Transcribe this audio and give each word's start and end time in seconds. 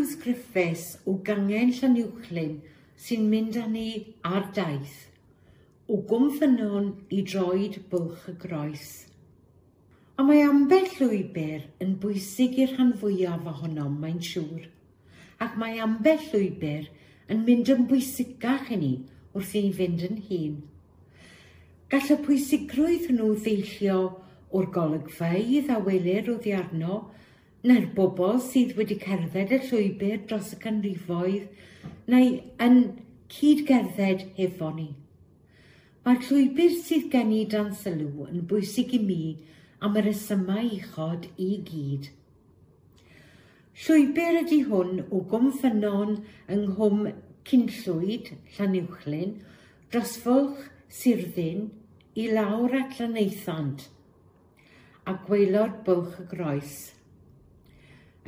Matthews 0.00 0.16
Griffiths 0.22 0.98
o 1.04 1.12
Gangen 1.22 1.72
Llanuwchlyn 1.76 2.54
sy'n 3.04 3.26
mynd 3.28 3.58
â 3.60 3.66
ni 3.68 4.14
ar 4.24 4.46
daith 4.56 4.94
o 5.92 5.98
gwmffynon 6.08 6.86
i 7.12 7.18
droed 7.32 7.76
bwlch 7.92 8.22
y 8.32 8.34
groes. 8.40 8.86
A 10.16 10.24
mae 10.24 10.40
ambell 10.46 10.88
llwybr 10.94 11.66
yn 11.84 11.92
bwysig 12.00 12.56
i'r 12.64 12.72
rhan 12.78 12.94
fwyaf 13.02 13.44
ohonom 13.52 14.00
mae'n 14.00 14.24
siŵr, 14.30 14.64
ac 15.44 15.60
mae 15.60 15.76
ambell 15.84 16.24
llwybr 16.30 16.88
yn 17.34 17.44
mynd 17.44 17.74
yn 17.76 17.84
bwysicach 17.92 18.72
i 18.72 18.80
ni 18.80 18.92
wrth 19.36 19.54
i 19.60 19.66
ni 19.66 19.76
fynd 19.82 20.08
yn 20.08 20.24
hun. 20.30 20.58
Gall 21.92 22.14
y 22.16 22.20
pwysigrwydd 22.24 23.10
nhw 23.18 23.34
ddeillio 23.36 24.02
o'r 24.48 24.72
golygfeidd 24.80 25.68
a 25.68 25.82
welir 25.84 26.32
o 26.32 26.40
ddiarno 26.40 27.02
na'r 27.68 27.90
bobl 27.96 28.38
sydd 28.40 28.70
wedi 28.78 28.96
cerdded 29.02 29.50
y 29.52 29.56
llwybr 29.66 30.20
dros 30.28 30.54
y 30.54 30.58
canrifoedd 30.62 31.88
neu 32.12 32.28
yn 32.66 32.76
cydgerdded 33.34 34.22
hefo 34.38 34.70
ni. 34.76 34.86
Mae'r 36.06 36.22
llwybr 36.24 36.76
sydd 36.86 37.10
gen 37.12 37.34
i 37.36 37.42
dan 37.54 37.74
sylw 37.76 38.24
yn 38.30 38.46
bwysig 38.48 38.94
i 38.96 39.00
mi 39.02 39.24
am 39.84 39.98
y 40.00 40.04
resymau 40.06 40.70
uchod 40.78 41.26
i 41.36 41.48
gyd. 41.66 42.08
Llwybr 43.82 44.38
ydy 44.40 44.62
hwn 44.70 45.02
o 45.10 45.20
gwmffynon 45.32 46.14
yng 46.48 46.64
nghwm 46.70 47.02
Cynllwyd, 47.50 48.30
Llanuwchlyn, 48.54 49.34
Drosfwlch, 49.92 50.64
Sirddin, 50.88 51.68
i 52.16 52.24
lawr 52.32 52.78
at 52.80 52.96
Lanaethant, 53.00 53.84
a 55.04 55.16
gweilod 55.26 55.82
bwlch 55.84 56.18
y 56.24 56.26
groes 56.32 56.80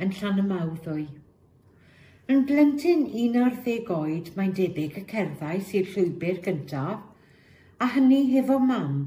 yn 0.03 0.11
Llanymawddwy. 0.17 1.03
Yn 2.31 2.41
blentyn 2.47 3.03
11 3.07 3.91
oed 3.95 4.31
mae'n 4.35 4.53
debyg 4.57 4.97
y 4.99 5.03
cerddau 5.07 5.61
sy'r 5.63 5.91
llwybr 5.93 6.41
gyntaf, 6.43 7.03
a 7.79 7.87
hynny 7.93 8.23
hefo 8.33 8.57
mam 8.59 8.97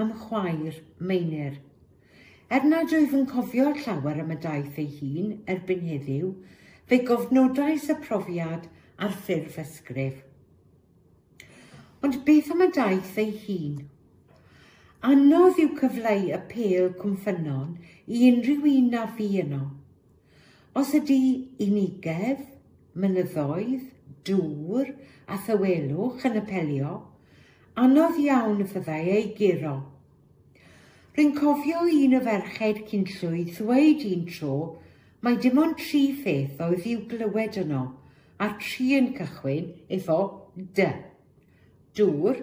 am 0.00 0.10
chwaer 0.24 0.82
meinir. 1.10 1.54
Er 2.52 2.66
nad 2.68 2.92
wyf 2.92 3.14
yn 3.16 3.24
cofio 3.30 3.70
llawer 3.78 4.20
am 4.20 4.34
y 4.34 4.36
daith 4.42 4.80
ei 4.82 4.90
hun 4.98 5.30
erbyn 5.54 5.86
heddiw, 5.88 6.34
fe 6.90 6.98
gofnodais 7.08 7.86
y 7.94 7.96
profiad 8.04 8.66
ar 9.00 9.16
ffurf 9.22 9.56
ysgrif. 9.62 10.18
Ond 12.04 12.20
beth 12.26 12.50
am 12.52 12.66
y 12.66 12.68
daith 12.80 13.16
ei 13.22 13.32
hun? 13.46 13.80
Anodd 15.08 15.62
yw 15.64 15.72
cyfleu 15.80 16.28
y 16.36 16.42
pel 16.52 16.92
cwmffynon 17.00 17.78
i 18.08 18.26
unrhyw 18.28 18.68
un 18.74 18.92
na 18.92 19.06
fi 19.16 19.30
yno, 19.44 19.62
Os 20.74 20.88
ydy 20.98 21.54
unigedd, 21.62 22.40
mynyddoedd, 22.98 23.90
dŵr 24.26 24.88
a 25.30 25.36
thywelwch 25.46 26.24
yn 26.26 26.38
apelio, 26.40 26.94
anodd 27.78 28.16
iawn 28.18 28.62
y 28.64 28.66
fyddai 28.72 29.02
ei 29.14 29.28
giro. 29.38 29.74
Rwy'n 31.14 31.30
cofio 31.36 31.84
un 31.86 32.16
o 32.18 32.20
ferched 32.24 32.80
cynllwyd 32.88 33.52
ddweud 33.54 34.02
un 34.08 34.24
tro 34.32 34.56
mae 35.22 35.38
dim 35.44 35.60
ond 35.62 35.78
tri 35.78 36.00
pheth 36.24 36.58
oedd 36.66 36.88
i'w 36.90 37.04
glywed 37.12 37.60
yno, 37.62 37.84
a 38.42 38.50
tri 38.58 38.88
yn 38.98 39.12
cychwyn 39.20 39.70
efo 39.98 40.18
dy. 40.76 40.88
Dŵr, 41.94 42.42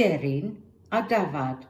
derin 0.00 0.56
a 0.88 1.02
dafad. 1.12 1.68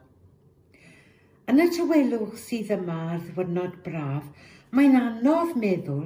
Yn 1.51 1.61
y 1.67 1.69
tywelwch 1.75 2.39
sydd 2.39 2.71
yma 2.79 3.01
ar 3.17 3.21
ddwyrnod 3.27 3.81
braf, 3.83 4.31
Mae'n 4.71 4.93
anodd 4.95 5.57
meddwl 5.59 6.05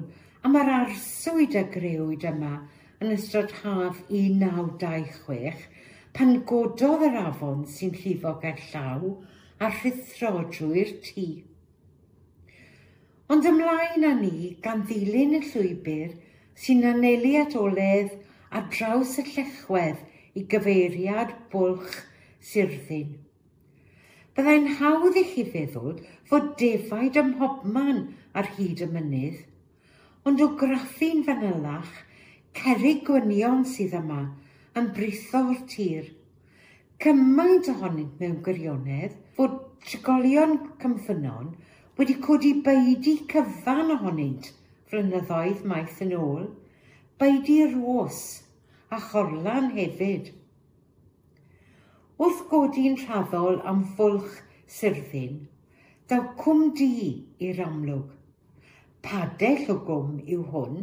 am 0.48 0.54
yr 0.56 0.68
arswyd 0.72 1.56
y 1.60 1.62
grewyd 1.72 2.22
yma 2.30 2.52
yn 3.04 3.10
ystod 3.12 3.50
haf 3.58 3.98
1926 4.08 5.66
pan 6.16 6.32
gododd 6.48 7.04
yr 7.10 7.18
afon 7.26 7.66
sy'n 7.68 7.92
llifo 7.98 8.32
gerllaw 8.44 9.04
a 9.60 9.68
rhithro 9.68 10.30
drwy'r 10.54 10.94
tŷ. 11.04 11.26
Ond 13.34 13.50
ymlaen 13.52 14.08
â 14.08 14.14
ni 14.22 14.54
gan 14.64 14.86
ddilyn 14.88 15.36
y 15.36 15.42
llwybr 15.50 16.16
sy'n 16.64 16.88
anelu 16.94 17.34
at 17.42 17.58
oledd 17.66 18.16
a 18.48 18.64
draws 18.72 19.18
y 19.20 19.26
llechwedd 19.28 20.00
i 20.40 20.46
gyfeiriad 20.54 21.36
bwlch 21.52 22.00
Syrddin. 22.40 23.12
Byddai'n 24.34 24.64
hawdd 24.80 25.18
i 25.20 25.22
chi 25.30 25.42
feddwl 25.46 25.98
fod 26.30 26.46
defaid 26.60 27.18
ym 27.20 27.28
mhobman 27.36 28.00
ar 28.40 28.48
hyd 28.56 28.80
y 28.82 28.88
mynydd, 28.90 29.36
ond 30.26 30.42
o 30.42 30.48
graffu'n 30.62 31.20
fanylach, 31.28 31.92
cerig 32.58 33.04
gwynion 33.06 33.62
sydd 33.74 33.94
yma 34.00 34.24
yn 34.80 34.90
britho 34.96 35.44
tir. 35.70 36.08
Cymaint 37.04 37.70
ohonynt 37.70 38.18
mewn 38.18 38.40
gwirionedd 38.48 39.14
fod 39.38 39.54
trigolion 39.86 40.58
cymffynon 40.82 41.52
wedi 42.00 42.18
codi 42.26 42.54
beidi 42.66 43.14
cyfan 43.30 43.94
ohonynt 43.94 44.50
flynyddoedd 44.90 45.62
maith 45.70 46.00
yn 46.08 46.14
ôl, 46.18 46.48
beidu 47.22 47.60
ros 47.76 48.24
a 48.90 48.98
chorlan 49.12 49.70
hefyd 49.78 50.34
wrth 52.22 52.42
godi'n 52.50 52.94
rhaddol 53.00 53.56
am 53.70 53.80
fwlch 53.96 54.34
Syrddin, 54.70 55.38
daw 56.10 56.20
cwm 56.38 56.60
di 56.78 56.90
i'r 57.46 57.62
amlwg. 57.64 58.12
Padell 59.06 59.72
o 59.74 59.76
gwm 59.88 60.20
yw 60.22 60.44
hwn 60.52 60.76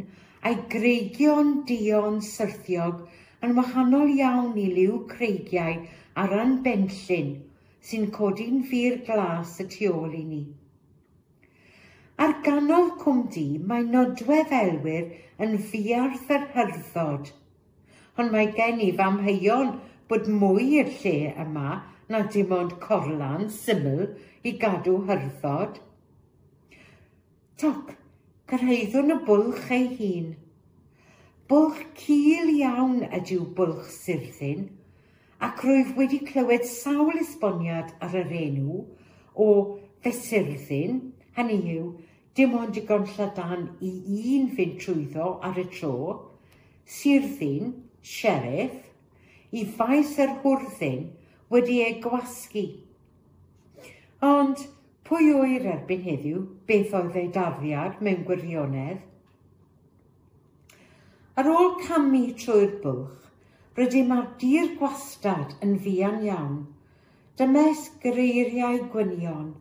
a'i 0.44 0.58
greigion 0.74 1.54
dion 1.70 2.18
syrthiog 2.26 2.98
yn 3.46 3.54
wahanol 3.56 4.12
iawn 4.12 4.58
i 4.60 4.66
liw 4.74 4.98
creigiau 5.12 5.78
ar 6.20 6.34
ran 6.34 6.52
benllyn 6.66 7.30
sy'n 7.90 8.10
codi'n 8.18 8.60
fur 8.72 8.98
glas 9.06 9.54
y 9.64 9.66
tu 9.72 9.88
ôl 9.88 10.12
i 10.18 10.24
ni. 10.34 10.42
Ar 12.20 12.36
ganol 12.44 12.92
cwm 13.00 13.22
di 13.38 13.46
mae 13.70 13.88
nodwedd 13.94 14.52
elwyr 14.58 15.08
yn 15.46 15.56
fiarth 15.70 16.28
yr 16.36 16.44
hyrddod, 16.58 17.32
ond 18.20 18.36
mae 18.36 18.52
gen 18.60 18.84
i 18.84 18.90
famheion 19.00 19.72
bod 20.12 20.26
mwy 20.28 20.64
i'r 20.76 20.88
lle 21.00 21.32
yma 21.40 21.68
na 22.12 22.18
dim 22.32 22.50
ond 22.52 22.72
corlan 22.82 23.46
syml 23.52 24.02
i 24.44 24.50
gadw 24.60 24.98
hyrddod. 25.08 25.78
Toc, 27.62 27.94
cyrhaeddwn 28.52 29.14
y 29.14 29.16
bwlch 29.28 29.70
ei 29.76 29.86
hun. 29.96 30.26
Bwlch 31.48 31.80
cil 32.02 32.52
iawn 32.58 33.00
ydyw 33.08 33.46
bwlch 33.56 33.88
syrthyn, 33.94 34.68
ac 35.48 35.64
rwyf 35.64 35.96
wedi 35.96 36.20
clywed 36.28 36.68
sawl 36.68 37.16
esboniad 37.22 37.96
ar 38.04 38.20
yr 38.20 38.36
enw 38.42 38.82
o 39.46 39.48
fesurddin, 40.04 41.00
hynny 41.40 41.60
yw, 41.78 41.88
dim 42.36 42.60
ond 42.60 42.76
digon 42.76 43.08
lladan 43.16 43.70
i 43.80 43.96
un 44.36 44.52
fynd 44.58 44.76
trwyddo 44.84 45.34
ar 45.48 45.64
y 45.64 45.68
tro, 45.72 45.96
syrthyn, 47.00 47.78
sheriff, 48.04 48.91
i 49.52 49.64
faes 49.78 50.14
yr 50.24 50.30
hwrddin 50.42 51.02
wedi 51.52 51.80
ei 51.84 51.98
gwasgu. 52.04 52.64
Ond 54.24 54.62
pwy 55.08 55.32
oer 55.36 55.66
erbyn 55.74 56.04
heddiw 56.06 56.44
beth 56.68 56.94
oedd 56.96 57.18
ei 57.20 57.28
dafiad 57.34 57.98
mewn 58.06 58.22
gwirionedd? 58.28 59.02
Ar 61.40 61.48
ôl 61.52 61.74
camu 61.82 62.22
trwy'r 62.40 62.72
bwlch, 62.84 63.18
rydym 63.76 64.14
ar 64.16 64.24
dir 64.40 64.72
gwastad 64.80 65.52
yn 65.66 65.76
fuan 65.84 66.18
iawn. 66.28 66.56
Dymes 67.40 67.86
greiriau 68.02 68.80
gwynion, 68.92 69.52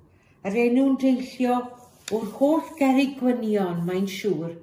yr 0.47 0.57
enw'n 0.65 0.97
deillio 1.03 1.59
o'r 2.15 2.25
holl 2.39 2.73
gerig 2.79 3.17
gwynion 3.19 3.83
mae'n 3.87 4.07
siŵr. 4.15 4.55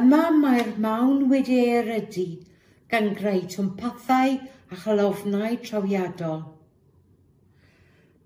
Yma 0.00 0.24
mae'r 0.40 0.74
mawn 0.84 1.28
wedi 1.30 1.60
ei 1.60 1.78
erydu 1.78 2.26
gan 2.94 3.08
greu 3.18 3.40
twmpathau 3.50 4.34
a 4.70 4.76
chalofnau 4.80 5.54
trawiadol. 5.66 6.42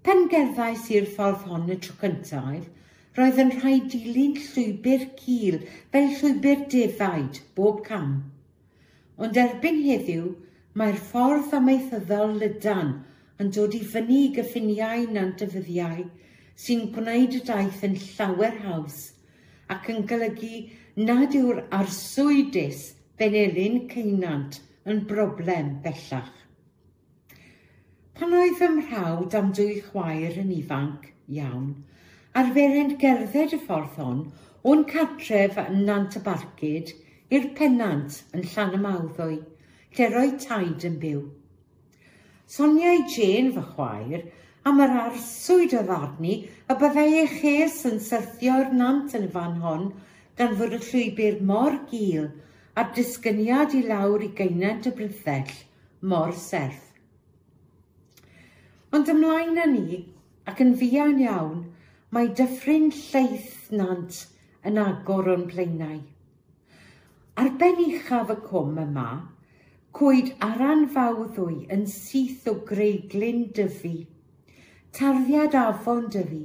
Pen 0.04 0.26
gerddais 0.28 0.82
i'r 0.92 1.06
ffordd 1.14 1.46
hon 1.48 1.70
y 1.72 1.76
tro 1.84 1.94
cyntaf, 2.02 2.66
roedd 3.16 3.40
yn 3.44 3.52
rhaid 3.54 3.86
dilyn 3.94 4.34
llwybr 4.42 5.06
cil 5.20 5.56
fel 5.94 6.10
llwybr 6.18 6.66
defaid 6.74 7.40
bob 7.56 7.80
cam. 7.86 8.10
Ond 9.16 9.40
erbyn 9.44 9.80
heddiw, 9.86 10.28
mae'r 10.76 11.00
ffordd 11.06 11.56
amaethyddol 11.60 12.36
lydan 12.42 12.92
yn 13.40 13.54
dod 13.56 13.78
i 13.80 13.82
fyny 13.94 14.20
i 14.26 14.28
gyffiniau 14.36 15.08
na'n 15.16 15.32
dyfyddiau 15.40 16.04
sy'n 16.66 16.84
gwneud 16.98 17.40
y 17.40 17.42
daith 17.48 17.80
yn 17.88 17.96
llawer 18.04 18.60
haws 18.66 19.00
ac 19.72 19.88
yn 19.96 20.04
golygu 20.12 20.54
nad 21.08 21.40
yw'r 21.40 21.64
arswydus 21.80 22.84
Benelyn 23.18 23.88
Ceinant 23.90 24.60
yn 24.86 25.00
broblem 25.10 25.70
bellach. 25.82 26.34
Pan 28.14 28.36
oedd 28.40 28.54
fy 28.60 28.68
mhrawd 28.74 29.34
am 29.38 29.48
dwy 29.58 29.80
chwaer 29.88 30.36
yn 30.38 30.52
ifanc 30.54 31.08
iawn, 31.40 31.64
arferent 32.42 32.94
gerdded 33.02 33.56
y 33.56 33.60
ffordd 33.64 33.98
hon 33.98 34.22
o'n 34.70 34.86
cartref 34.94 35.58
yn 35.64 35.82
Nant 35.90 36.14
y 36.14 36.24
Barcud 36.30 36.94
i'r 37.34 37.50
pennant 37.58 38.22
yn 38.38 38.46
llan 38.54 38.78
y 38.78 38.82
mawddwy, 38.86 39.42
lle 39.98 40.10
roi 40.14 40.30
taid 40.46 40.86
yn 40.86 41.02
byw. 41.02 41.26
Soniau 42.46 43.02
Jane 43.16 43.50
fy 43.58 43.68
chwaer 43.74 44.26
am 44.62 44.82
yr 44.86 44.98
arswyd 45.08 45.74
o 45.74 45.86
ddarni 45.90 46.42
y 46.46 46.82
byddai 46.84 47.10
ei 47.24 47.30
ches 47.40 47.82
yn 47.90 47.98
syrthio'r 48.12 48.76
nant 48.78 49.18
yn 49.18 49.26
y 49.26 49.38
fan 49.38 49.58
hon 49.66 49.88
gan 50.38 50.60
fod 50.60 50.78
y 50.78 50.86
llwybr 50.92 51.48
mor 51.50 51.82
gil 51.90 52.36
a'r 52.78 52.92
disgyniad 52.94 53.72
i 53.74 53.80
lawr 53.88 54.22
i 54.22 54.28
geinant 54.38 54.84
y 54.86 54.92
brythell, 54.94 55.50
mor 56.10 56.30
serth. 56.38 56.84
Ond 58.94 59.10
ymlaen 59.10 59.58
â 59.58 59.64
ni, 59.72 60.02
ac 60.46 60.62
yn 60.62 60.76
fuan 60.78 61.18
iawn, 61.24 61.64
mae 62.14 62.28
dyffryn 62.38 62.86
lleithnant 62.94 64.20
yn 64.68 64.78
agor 64.84 65.32
o'n 65.34 65.48
pleinau. 65.50 65.98
Ar 67.42 67.50
ben 67.58 67.82
uchaf 67.82 68.30
y 68.36 68.38
cwm 68.46 68.78
yma, 68.84 69.08
cwyd 69.98 70.30
aran 70.46 70.86
fawddwy 70.94 71.66
yn 71.74 71.84
syth 71.90 72.46
o 72.46 72.56
greiglyn 72.70 73.48
dyfu, 73.58 73.94
tarddiad 74.94 75.58
afon 75.64 76.06
dyfu, 76.14 76.44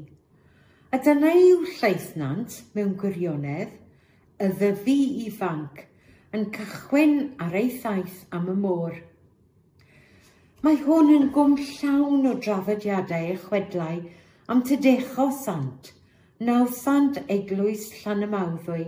a 0.89 0.97
dyna 1.05 1.37
yw 1.37 1.63
lleithnant 1.77 2.61
mewn 2.73 2.97
gwirionedd, 2.97 3.81
y 4.41 4.53
ddyfu 4.57 5.01
ifanc 5.29 5.89
yn 6.33 6.47
cychwyn 6.55 7.17
ar 7.45 7.55
ei 7.59 7.67
thaith 7.81 8.21
am 8.37 8.47
y 8.49 8.55
môr. 8.61 8.95
Mae 10.65 10.79
hwn 10.85 11.11
yn 11.13 11.27
gwm 11.35 11.57
llawn 11.59 12.25
o 12.29 12.33
drafodiadau 12.45 13.27
a 13.33 13.39
chwedlau 13.43 13.99
am 14.53 14.63
tydecho 14.69 15.27
sant, 15.43 15.91
nawsant 16.39 17.19
eglwys 17.35 17.89
Llanymawddwy. 17.99 18.85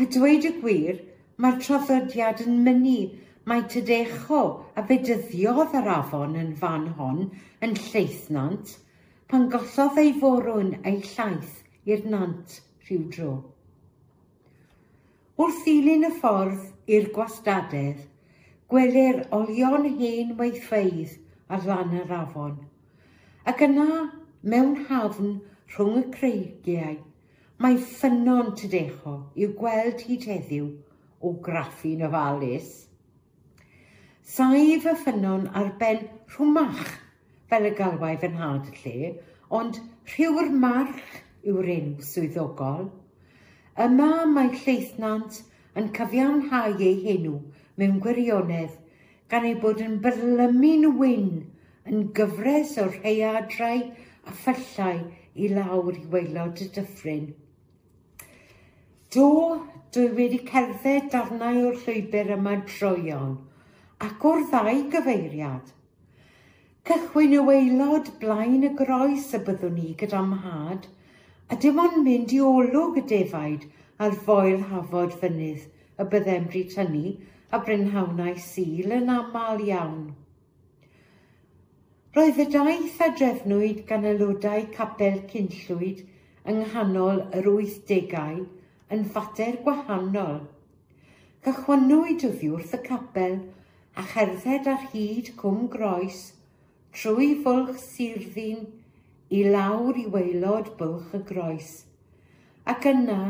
A 0.00 0.06
dweud 0.16 0.48
y 0.48 0.52
gwir, 0.60 1.00
mae'r 1.40 1.56
traddodiad 1.64 2.44
yn 2.44 2.60
mynd 2.66 3.16
mae 3.48 3.64
tydecho 3.72 4.42
a 4.76 4.84
bedyddiodd 4.90 5.72
yr 5.80 5.88
afon 5.94 6.36
yn 6.42 6.52
fan 6.60 6.84
hon 6.98 7.22
yn 7.64 7.72
lleithnant 7.86 8.76
pan 9.32 9.48
gollodd 9.54 9.98
ei 10.02 10.12
forwn 10.20 10.74
ei 10.84 11.00
llaeth 11.14 11.56
i'r 11.88 12.04
nant 12.12 12.60
rhyw 12.84 13.08
dro. 13.16 13.32
Wrth 15.40 15.60
ddilyn 15.64 16.02
y 16.04 16.08
ffordd 16.12 16.64
i'r 16.92 17.06
gwastadedd, 17.14 18.00
gwelir 18.68 19.22
olion 19.32 19.86
hen 20.00 20.34
weithfeidd 20.36 21.14
ar 21.56 21.62
lan 21.68 21.94
yr 21.96 22.12
afon, 22.12 22.58
ac 23.48 23.62
yna 23.64 23.86
mewn 24.52 24.74
hafn 24.90 25.30
rhwng 25.72 25.96
y 26.02 26.04
creigiau, 26.18 26.98
mae 27.56 27.80
ffynon 27.86 28.52
tydecho 28.60 29.16
i'w 29.40 29.56
gweld 29.62 30.04
hyd 30.10 30.28
heddiw 30.34 30.68
o 31.24 31.32
graffu'n 31.48 32.04
ofalus. 32.10 32.70
Saif 34.36 34.92
y 34.92 34.96
ffynon 35.06 35.48
ar 35.56 35.72
ben 35.80 36.04
rhwmach 36.34 36.96
fel 37.48 37.72
y 37.72 37.76
galwai 37.80 38.16
fy 38.20 38.34
nhad 38.36 38.68
y 38.74 38.78
lle, 38.82 39.14
ond 39.48 39.80
rhyw'r 40.12 40.52
march 40.68 41.22
yw'r 41.48 41.76
enw 41.80 42.10
swyddogol– 42.12 42.90
Yma 43.78 44.24
mae 44.26 44.48
lleithnant 44.50 45.36
yn 45.78 45.90
cyfiawnhau 45.96 46.72
ei 46.86 46.96
henw 47.04 47.36
mewn 47.78 48.00
gwirionedd 48.06 48.72
gan 49.30 49.46
ei 49.50 49.54
bod 49.64 49.82
yn 49.84 50.00
byrlymu'n 50.06 50.86
wyn 50.98 51.28
yn 51.90 52.08
gyfres 52.16 52.72
o'r 52.82 52.90
rheiadrau 52.96 53.84
a 54.26 54.34
ffyllau 54.40 55.04
i 55.44 55.52
lawr 55.54 56.00
i 56.00 56.04
waelod 56.14 56.64
y 56.64 56.68
dyffryn. 56.74 57.28
Do, 59.14 59.28
dwi 59.94 60.08
wedi 60.18 60.42
cerdded 60.50 61.08
darnau 61.14 61.62
o'r 61.68 61.78
llwybr 61.84 62.34
yma 62.40 62.56
droion 62.66 63.36
ac 64.08 64.30
o'r 64.32 64.46
ddau 64.50 64.86
gyfeiriad. 64.96 65.74
Cychwyn 66.90 67.38
y 67.38 67.44
weilod 67.46 68.16
blaen 68.18 68.66
y 68.66 68.74
groes 68.82 69.30
y 69.38 69.46
byddwn 69.46 69.78
ni 69.78 69.92
gyda 70.02 70.26
mhad– 70.34 70.90
a 71.50 71.56
dim 71.62 71.78
ond 71.82 71.98
mynd 72.06 72.32
i 72.36 72.38
olwg 72.46 73.00
y 73.00 73.02
defaid 73.12 73.66
ar 74.06 74.14
foel 74.26 74.60
hafod 74.70 75.16
fynydd 75.22 75.64
y 76.00 76.06
byddem 76.12 76.46
bryd 76.52 76.76
a 77.50 77.58
brynhawnau 77.66 78.36
sil 78.44 78.92
yn 78.94 79.10
aml 79.10 79.64
iawn. 79.66 80.04
Roedd 82.14 82.38
y 82.42 82.46
daith 82.54 83.02
a 83.02 83.08
drefnwyd 83.18 83.82
gan 83.88 84.06
aelodau 84.12 84.68
capel 84.76 85.18
cynllwyd 85.32 86.04
yng 86.52 86.62
nghanol 86.62 87.20
yr 87.40 87.50
80au 87.50 88.40
yn 88.94 89.04
fater 89.16 89.58
gwahanol. 89.66 90.40
Cychwynwyd 91.46 92.26
o 92.28 92.34
ddiwrth 92.36 92.76
y 92.78 92.82
capel 92.86 93.38
a 93.98 94.06
cherdded 94.12 94.70
ar 94.70 94.86
hyd 94.92 95.34
Cwm 95.42 95.66
Groes 95.74 96.28
trwy 96.94 97.32
fwlch 97.42 97.78
Sirddin 97.82 98.68
i 99.30 99.44
lawr 99.46 99.98
i 99.98 100.08
weilod 100.10 100.72
bylch 100.78 101.14
y 101.14 101.20
groes. 101.28 101.70
Ac 102.70 102.86
yna, 102.90 103.20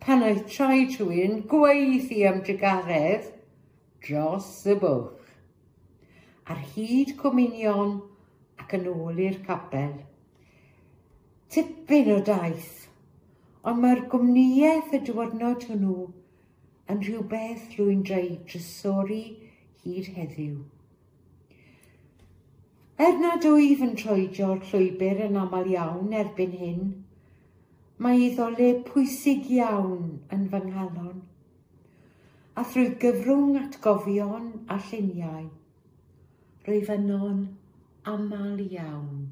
pan 0.00 0.24
oedd 0.24 0.46
traed 0.48 0.94
rhywun 0.96 1.42
gweithi 1.50 2.22
am 2.28 2.40
drygaredd, 2.46 3.26
dros 4.06 4.48
y 4.64 4.76
bwch, 4.80 5.32
ar 6.48 6.62
hyd 6.72 7.12
cwminion 7.20 7.98
ac 8.62 8.76
yn 8.78 8.88
ôl 8.92 9.20
i'r 9.26 9.40
capel. 9.48 9.92
Tipyn 11.52 12.12
o 12.14 12.20
daith, 12.30 12.86
ond 13.66 13.82
mae'r 13.82 14.06
gwmnïaeth 14.12 14.96
y 14.96 15.02
diwrnod 15.10 15.68
hwnnw 15.68 15.98
yn 16.92 17.04
rhywbeth 17.04 17.76
rwy'n 17.76 18.02
dreid 18.06 18.46
drysori 18.48 19.24
hyd 19.84 20.10
heddiw. 20.16 20.56
Er 22.96 23.18
nad 23.20 23.44
wyf 23.44 23.82
yn 23.84 23.90
troedio'r 24.00 24.62
llwybr 24.70 25.18
yn 25.26 25.34
aml 25.36 25.66
iawn 25.68 26.14
erbyn 26.16 26.54
hyn, 26.56 26.84
mae 28.00 28.22
iddo 28.26 28.46
le 28.54 28.68
pwysig 28.86 29.50
iawn 29.52 30.14
yn 30.32 30.46
fy 30.54 30.60
nghalon, 30.62 31.18
a 32.56 32.64
thrwy 32.64 32.94
gyfrwng 33.02 33.58
atgofion 33.60 34.46
a 34.72 34.78
lluniau, 34.86 35.44
rwyf 36.64 36.88
yno'n 36.96 37.42
aml 38.14 38.64
iawn. 38.64 39.26